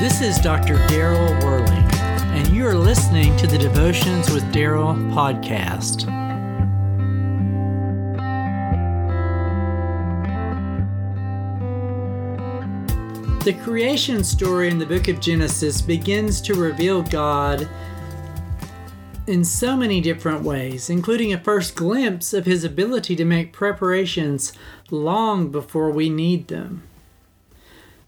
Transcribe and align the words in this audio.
This 0.00 0.22
is 0.22 0.38
Dr. 0.38 0.76
Daryl 0.88 1.44
Worley, 1.44 1.76
and 2.34 2.48
you 2.48 2.66
are 2.66 2.74
listening 2.74 3.36
to 3.36 3.46
the 3.46 3.58
Devotions 3.58 4.30
with 4.30 4.42
Daryl 4.44 4.96
podcast. 5.12 6.06
The 13.44 13.52
creation 13.62 14.24
story 14.24 14.70
in 14.70 14.78
the 14.78 14.86
book 14.86 15.08
of 15.08 15.20
Genesis 15.20 15.82
begins 15.82 16.40
to 16.40 16.54
reveal 16.54 17.02
God 17.02 17.68
in 19.26 19.44
so 19.44 19.76
many 19.76 20.00
different 20.00 20.42
ways, 20.42 20.88
including 20.88 21.34
a 21.34 21.38
first 21.38 21.74
glimpse 21.76 22.32
of 22.32 22.46
his 22.46 22.64
ability 22.64 23.16
to 23.16 23.26
make 23.26 23.52
preparations 23.52 24.54
long 24.90 25.50
before 25.50 25.90
we 25.90 26.08
need 26.08 26.48
them. 26.48 26.84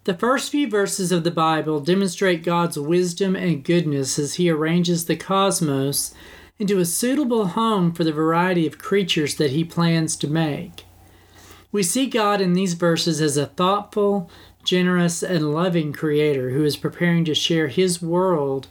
The 0.05 0.15
first 0.15 0.51
few 0.51 0.69
verses 0.69 1.13
of 1.13 1.23
the 1.23 1.31
Bible 1.31 1.79
demonstrate 1.79 2.43
God's 2.43 2.77
wisdom 2.77 3.37
and 3.37 3.63
goodness 3.63 4.19
as 4.19 4.35
he 4.35 4.51
arranges 4.51 5.05
the 5.05 5.15
cosmos 5.15 6.13
into 6.59 6.81
a 6.81 6.85
suitable 6.85 7.49
home 7.49 7.93
for 7.93 8.03
the 8.03 8.13
variety 8.13 8.67
of 8.67 8.79
creatures 8.79 9.37
that 9.37 9.53
he 9.53 9.63
plans 9.63 10.17
to 10.17 10.27
make. 10.27 10.87
We 11.71 11.85
see 11.85 12.09
God 12.09 12.41
in 12.41 12.55
these 12.55 12.75
verses 12.75 13.21
as 13.21 13.37
a 13.37 13.47
thoughtful, 13.47 14.29
generous, 14.65 15.23
and 15.23 15.55
loving 15.55 15.93
creator 15.93 16.51
who 16.51 16.65
is 16.65 16.77
preparing 16.77 17.25
to 17.27 17.35
share 17.35 17.69
his 17.69 18.03
world 18.03 18.67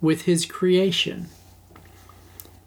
with 0.00 0.22
his 0.22 0.46
creation. 0.46 1.28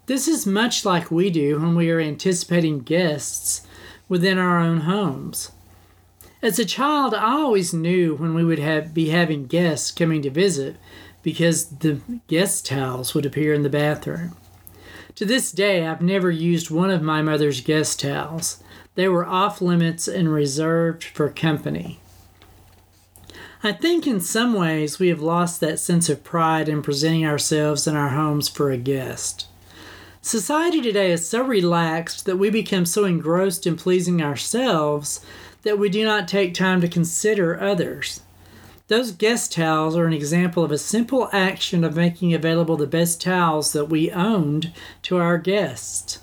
This 0.06 0.28
is 0.28 0.46
much 0.46 0.84
like 0.84 1.10
we 1.10 1.30
do 1.30 1.58
when 1.58 1.74
we 1.74 1.90
are 1.90 2.00
anticipating 2.00 2.78
guests 2.78 3.66
within 4.08 4.38
our 4.38 4.60
own 4.60 4.82
homes. 4.82 5.50
As 6.44 6.58
a 6.58 6.66
child, 6.66 7.14
I 7.14 7.32
always 7.32 7.72
knew 7.72 8.16
when 8.16 8.34
we 8.34 8.44
would 8.44 8.58
have, 8.58 8.92
be 8.92 9.08
having 9.08 9.46
guests 9.46 9.90
coming 9.90 10.20
to 10.20 10.30
visit 10.30 10.76
because 11.22 11.64
the 11.64 12.00
guest 12.26 12.66
towels 12.66 13.14
would 13.14 13.24
appear 13.24 13.54
in 13.54 13.62
the 13.62 13.70
bathroom. 13.70 14.36
To 15.14 15.24
this 15.24 15.50
day, 15.50 15.86
I've 15.86 16.02
never 16.02 16.30
used 16.30 16.70
one 16.70 16.90
of 16.90 17.00
my 17.00 17.22
mother's 17.22 17.62
guest 17.62 18.00
towels. 18.00 18.62
They 18.94 19.08
were 19.08 19.24
off 19.24 19.62
limits 19.62 20.06
and 20.06 20.30
reserved 20.30 21.02
for 21.02 21.30
company. 21.30 21.98
I 23.62 23.72
think 23.72 24.06
in 24.06 24.20
some 24.20 24.52
ways 24.52 24.98
we 24.98 25.08
have 25.08 25.22
lost 25.22 25.60
that 25.62 25.80
sense 25.80 26.10
of 26.10 26.24
pride 26.24 26.68
in 26.68 26.82
presenting 26.82 27.24
ourselves 27.24 27.86
in 27.86 27.96
our 27.96 28.10
homes 28.10 28.50
for 28.50 28.70
a 28.70 28.76
guest. 28.76 29.46
Society 30.20 30.82
today 30.82 31.10
is 31.10 31.26
so 31.26 31.42
relaxed 31.42 32.26
that 32.26 32.36
we 32.36 32.50
become 32.50 32.84
so 32.84 33.06
engrossed 33.06 33.66
in 33.66 33.76
pleasing 33.76 34.20
ourselves 34.20 35.24
that 35.64 35.78
we 35.78 35.88
do 35.88 36.04
not 36.04 36.28
take 36.28 36.54
time 36.54 36.80
to 36.80 36.88
consider 36.88 37.60
others. 37.60 38.20
Those 38.88 39.12
guest 39.12 39.52
towels 39.52 39.96
are 39.96 40.06
an 40.06 40.12
example 40.12 40.62
of 40.62 40.70
a 40.70 40.78
simple 40.78 41.28
action 41.32 41.84
of 41.84 41.96
making 41.96 42.34
available 42.34 42.76
the 42.76 42.86
best 42.86 43.20
towels 43.20 43.72
that 43.72 43.86
we 43.86 44.10
owned 44.10 44.72
to 45.02 45.16
our 45.16 45.38
guests. 45.38 46.20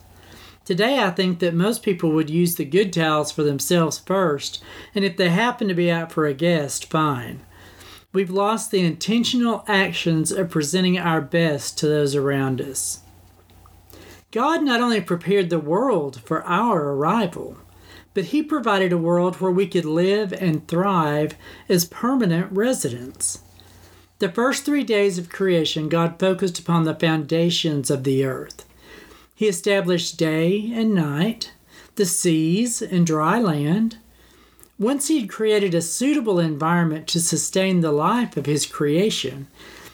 Today, 0.63 0.99
I 0.99 1.09
think 1.09 1.39
that 1.39 1.55
most 1.55 1.81
people 1.81 2.11
would 2.11 2.29
use 2.29 2.55
the 2.55 2.65
good 2.65 2.93
towels 2.93 3.31
for 3.31 3.41
themselves 3.41 3.97
first, 3.97 4.63
and 4.93 5.03
if 5.03 5.17
they 5.17 5.29
happen 5.29 5.67
to 5.67 5.73
be 5.73 5.89
out 5.89 6.11
for 6.11 6.27
a 6.27 6.35
guest, 6.35 6.89
fine. 6.89 7.41
We've 8.13 8.29
lost 8.29 8.69
the 8.69 8.85
intentional 8.85 9.63
actions 9.67 10.31
of 10.31 10.51
presenting 10.51 10.99
our 10.99 11.19
best 11.19 11.79
to 11.79 11.87
those 11.87 12.13
around 12.13 12.61
us. 12.61 12.99
God 14.29 14.63
not 14.63 14.81
only 14.81 15.01
prepared 15.01 15.49
the 15.49 15.59
world 15.59 16.21
for 16.21 16.43
our 16.43 16.91
arrival, 16.93 17.57
but 18.13 18.25
He 18.25 18.43
provided 18.43 18.91
a 18.91 18.97
world 18.97 19.37
where 19.37 19.51
we 19.51 19.67
could 19.67 19.85
live 19.85 20.33
and 20.33 20.67
thrive 20.67 21.35
as 21.69 21.85
permanent 21.85 22.51
residents. 22.51 23.39
The 24.19 24.29
first 24.29 24.65
three 24.65 24.83
days 24.83 25.17
of 25.17 25.29
creation, 25.29 25.89
God 25.89 26.19
focused 26.19 26.59
upon 26.59 26.83
the 26.83 26.93
foundations 26.93 27.89
of 27.89 28.03
the 28.03 28.23
earth. 28.23 28.65
He 29.33 29.47
established 29.47 30.17
day 30.17 30.71
and 30.73 30.93
night, 30.93 31.53
the 31.95 32.05
seas 32.05 32.81
and 32.81 33.07
dry 33.07 33.39
land. 33.39 33.97
Once 34.77 35.07
He 35.07 35.21
had 35.21 35.29
created 35.29 35.73
a 35.73 35.81
suitable 35.81 36.39
environment 36.39 37.07
to 37.07 37.19
sustain 37.19 37.81
the 37.81 37.91
life 37.91 38.37
of 38.37 38.45
His 38.45 38.65
creation, 38.65 39.47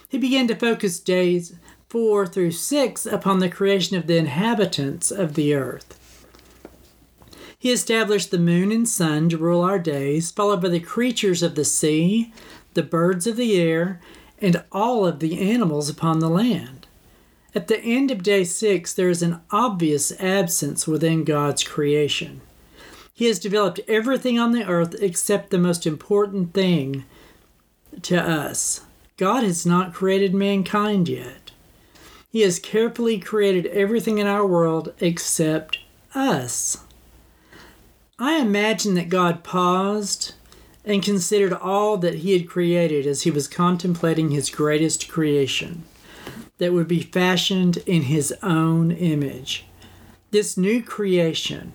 He 0.10 0.18
began 0.18 0.48
to 0.48 0.56
focus 0.56 1.00
days 1.00 1.54
4 1.90 2.28
through 2.28 2.52
6 2.52 3.06
upon 3.06 3.40
the 3.40 3.50
creation 3.50 3.96
of 3.96 4.08
the 4.08 4.18
inhabitants 4.18 5.10
of 5.10 5.36
the 5.36 5.54
earth. 5.54 5.98
He 7.60 7.72
established 7.72 8.30
the 8.30 8.38
moon 8.38 8.72
and 8.72 8.88
sun 8.88 9.30
to 9.30 9.38
rule 9.38 9.62
our 9.62 9.80
days, 9.80 10.32
followed 10.32 10.62
by 10.62 10.70
the 10.70 10.80
creatures 10.80 11.42
of 11.42 11.56
the 11.56 11.66
sea, 11.66 12.32
the 12.76 12.84
birds 12.84 13.26
of 13.26 13.36
the 13.36 13.60
air, 13.60 14.00
and 14.40 14.64
all 14.72 15.06
of 15.06 15.20
the 15.20 15.52
animals 15.52 15.90
upon 15.90 16.20
the 16.20 16.30
land. 16.30 16.86
At 17.56 17.68
the 17.68 17.80
end 17.80 18.12
of 18.12 18.22
day 18.22 18.44
six, 18.44 18.94
there 18.94 19.10
is 19.10 19.24
an 19.24 19.42
obvious 19.50 20.12
absence 20.22 20.86
within 20.86 21.24
God's 21.24 21.64
creation. 21.64 22.42
He 23.12 23.26
has 23.26 23.40
developed 23.40 23.80
everything 23.88 24.38
on 24.38 24.52
the 24.52 24.68
earth 24.68 24.96
except 25.02 25.50
the 25.50 25.58
most 25.58 25.88
important 25.88 26.54
thing 26.54 27.06
to 28.04 28.22
us. 28.22 28.82
God 29.18 29.42
has 29.42 29.66
not 29.66 29.96
created 29.96 30.36
mankind 30.36 31.10
yet. 31.10 31.50
He 32.30 32.42
has 32.42 32.60
carefully 32.60 33.18
created 33.18 33.66
everything 33.68 34.20
in 34.20 34.28
our 34.28 34.46
world 34.46 34.94
except 35.00 35.80
us. 36.14 36.84
I 38.20 38.40
imagine 38.40 38.96
that 38.96 39.10
God 39.10 39.44
paused 39.44 40.34
and 40.84 41.04
considered 41.04 41.54
all 41.54 41.98
that 41.98 42.16
He 42.16 42.34
had 42.34 42.50
created 42.50 43.06
as 43.06 43.24
He 43.24 43.32
was 43.32 43.48
contemplating 43.48 44.32
His 44.32 44.50
greatest 44.50 45.08
creation 45.08 45.84
that 46.58 46.74
would 46.74 46.88
be 46.88 47.02
fashioned 47.02 47.78
in 47.86 48.04
His 48.04 48.34
own 48.42 48.92
image. 48.92 49.66
This 50.32 50.58
new 50.58 50.82
creation, 50.82 51.74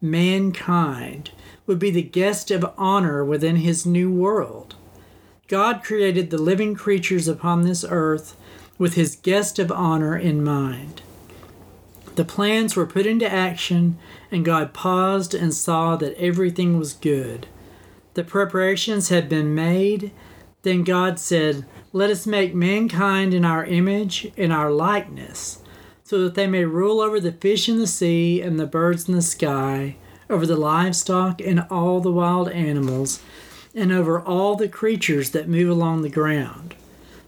mankind, 0.00 1.30
would 1.66 1.78
be 1.78 1.90
the 1.90 2.02
guest 2.02 2.50
of 2.50 2.74
honor 2.76 3.24
within 3.24 3.56
His 3.56 3.86
new 3.86 4.10
world. 4.10 4.74
God 5.48 5.84
created 5.84 6.30
the 6.30 6.38
living 6.38 6.74
creatures 6.74 7.28
upon 7.28 7.62
this 7.62 7.84
earth 7.88 8.36
with 8.78 8.94
his 8.94 9.16
guest 9.16 9.58
of 9.58 9.70
honor 9.70 10.16
in 10.16 10.42
mind. 10.42 11.02
The 12.16 12.24
plans 12.24 12.74
were 12.74 12.86
put 12.86 13.04
into 13.04 13.30
action, 13.30 13.98
and 14.30 14.42
God 14.42 14.72
paused 14.72 15.34
and 15.34 15.52
saw 15.52 15.96
that 15.96 16.18
everything 16.18 16.78
was 16.78 16.94
good. 16.94 17.46
The 18.14 18.24
preparations 18.24 19.10
had 19.10 19.28
been 19.28 19.54
made. 19.54 20.12
Then 20.62 20.82
God 20.82 21.18
said, 21.20 21.66
Let 21.92 22.08
us 22.08 22.26
make 22.26 22.54
mankind 22.54 23.34
in 23.34 23.44
our 23.44 23.66
image, 23.66 24.32
in 24.34 24.50
our 24.50 24.70
likeness, 24.70 25.62
so 26.04 26.22
that 26.22 26.34
they 26.34 26.46
may 26.46 26.64
rule 26.64 27.02
over 27.02 27.20
the 27.20 27.32
fish 27.32 27.68
in 27.68 27.78
the 27.78 27.86
sea 27.86 28.40
and 28.40 28.58
the 28.58 28.66
birds 28.66 29.10
in 29.10 29.14
the 29.14 29.20
sky, 29.20 29.96
over 30.30 30.46
the 30.46 30.56
livestock 30.56 31.42
and 31.42 31.66
all 31.70 32.00
the 32.00 32.10
wild 32.10 32.48
animals, 32.48 33.20
and 33.74 33.92
over 33.92 34.18
all 34.18 34.56
the 34.56 34.68
creatures 34.68 35.30
that 35.30 35.50
move 35.50 35.68
along 35.68 36.00
the 36.00 36.08
ground. 36.08 36.74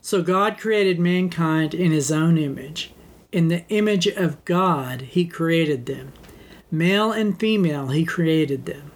So 0.00 0.22
God 0.22 0.56
created 0.56 0.98
mankind 0.98 1.74
in 1.74 1.92
his 1.92 2.10
own 2.10 2.38
image. 2.38 2.90
In 3.30 3.48
the 3.48 3.68
image 3.68 4.06
of 4.06 4.42
God, 4.46 5.02
he 5.02 5.26
created 5.26 5.84
them. 5.84 6.12
Male 6.70 7.12
and 7.12 7.38
female, 7.38 7.88
he 7.88 8.04
created 8.04 8.64
them. 8.64 8.90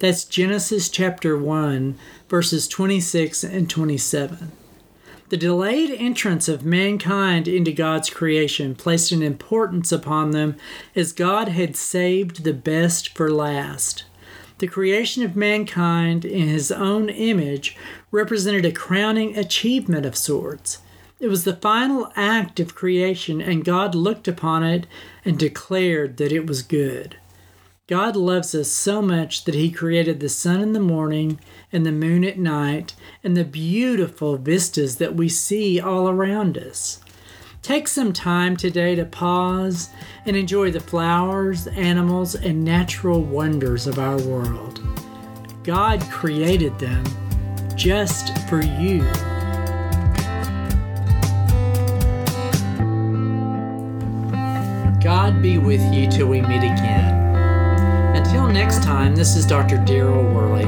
That's 0.00 0.24
Genesis 0.24 0.88
chapter 0.88 1.38
1, 1.38 1.96
verses 2.28 2.66
26 2.66 3.44
and 3.44 3.70
27. 3.70 4.50
The 5.28 5.36
delayed 5.36 5.90
entrance 5.90 6.48
of 6.48 6.64
mankind 6.64 7.46
into 7.46 7.70
God's 7.70 8.10
creation 8.10 8.74
placed 8.74 9.12
an 9.12 9.22
importance 9.22 9.92
upon 9.92 10.32
them 10.32 10.56
as 10.96 11.12
God 11.12 11.48
had 11.48 11.76
saved 11.76 12.42
the 12.42 12.52
best 12.52 13.16
for 13.16 13.30
last. 13.30 14.04
The 14.58 14.66
creation 14.66 15.22
of 15.22 15.36
mankind 15.36 16.24
in 16.24 16.48
his 16.48 16.72
own 16.72 17.08
image 17.08 17.76
represented 18.10 18.64
a 18.64 18.72
crowning 18.72 19.38
achievement 19.38 20.06
of 20.06 20.16
sorts. 20.16 20.78
It 21.18 21.28
was 21.28 21.44
the 21.44 21.56
final 21.56 22.12
act 22.14 22.60
of 22.60 22.74
creation, 22.74 23.40
and 23.40 23.64
God 23.64 23.94
looked 23.94 24.28
upon 24.28 24.62
it 24.62 24.86
and 25.24 25.38
declared 25.38 26.18
that 26.18 26.30
it 26.30 26.46
was 26.46 26.62
good. 26.62 27.16
God 27.86 28.16
loves 28.16 28.54
us 28.54 28.70
so 28.70 29.00
much 29.00 29.44
that 29.44 29.54
He 29.54 29.70
created 29.70 30.20
the 30.20 30.28
sun 30.28 30.60
in 30.60 30.74
the 30.74 30.80
morning 30.80 31.40
and 31.72 31.86
the 31.86 31.92
moon 31.92 32.22
at 32.22 32.38
night 32.38 32.94
and 33.24 33.34
the 33.34 33.44
beautiful 33.44 34.36
vistas 34.36 34.96
that 34.96 35.14
we 35.14 35.30
see 35.30 35.80
all 35.80 36.06
around 36.08 36.58
us. 36.58 37.00
Take 37.62 37.88
some 37.88 38.12
time 38.12 38.54
today 38.56 38.94
to 38.94 39.04
pause 39.06 39.88
and 40.26 40.36
enjoy 40.36 40.70
the 40.70 40.80
flowers, 40.80 41.66
animals, 41.68 42.34
and 42.34 42.62
natural 42.62 43.22
wonders 43.22 43.86
of 43.86 43.98
our 43.98 44.20
world. 44.20 44.80
God 45.64 46.02
created 46.10 46.78
them 46.78 47.04
just 47.74 48.36
for 48.48 48.62
you. 48.62 49.02
God 55.06 55.40
be 55.40 55.56
with 55.56 55.94
you 55.94 56.10
till 56.10 56.26
we 56.26 56.40
meet 56.40 56.64
again. 56.64 57.14
Until 58.16 58.48
next 58.48 58.82
time, 58.82 59.14
this 59.14 59.36
is 59.36 59.46
Dr. 59.46 59.76
Daryl 59.76 60.34
Worley, 60.34 60.64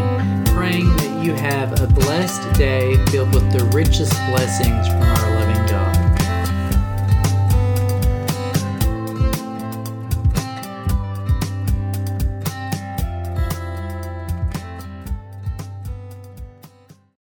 praying 0.53 0.87
that 0.99 1.25
you 1.25 1.33
have 1.33 1.81
a 1.81 1.89
blessed 1.89 2.57
day 2.57 3.05
filled 3.07 3.35
with 3.35 3.51
the 3.51 3.65
richest 3.75 4.13
blessings 4.31 4.87
from 4.87 5.03
our 5.03 5.28